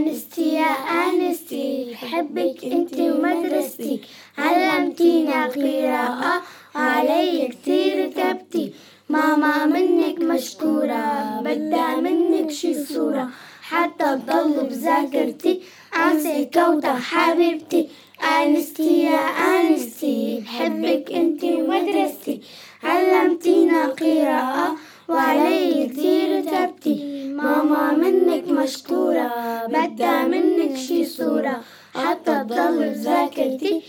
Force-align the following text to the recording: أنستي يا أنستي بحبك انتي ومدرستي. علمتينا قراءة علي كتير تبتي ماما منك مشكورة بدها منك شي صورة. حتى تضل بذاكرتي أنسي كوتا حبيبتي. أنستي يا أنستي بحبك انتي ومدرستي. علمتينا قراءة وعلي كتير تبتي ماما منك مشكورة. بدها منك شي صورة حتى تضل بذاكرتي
أنستي 0.00 0.54
يا 0.54 0.72
أنستي 1.04 1.66
بحبك 1.92 2.64
انتي 2.64 3.10
ومدرستي. 3.10 4.00
علمتينا 4.38 5.46
قراءة 5.46 6.34
علي 6.74 7.48
كتير 7.48 7.96
تبتي 8.16 8.72
ماما 9.08 9.66
منك 9.66 10.16
مشكورة 10.20 11.04
بدها 11.44 11.96
منك 12.00 12.50
شي 12.50 12.74
صورة. 12.84 13.28
حتى 13.62 14.08
تضل 14.26 14.66
بذاكرتي 14.68 15.60
أنسي 15.96 16.44
كوتا 16.54 16.94
حبيبتي. 16.94 17.88
أنستي 18.22 19.02
يا 19.02 19.20
أنستي 19.52 20.42
بحبك 20.44 21.12
انتي 21.12 21.54
ومدرستي. 21.54 22.40
علمتينا 22.84 23.86
قراءة 23.86 24.76
وعلي 25.08 25.88
كتير 25.88 26.30
تبتي 26.40 26.96
ماما 27.36 27.92
منك 27.92 28.44
مشكورة. 28.48 28.99
بدها 29.68 30.24
منك 30.24 30.76
شي 30.76 31.04
صورة 31.04 31.60
حتى 31.94 32.44
تضل 32.44 32.88
بذاكرتي 32.90 33.82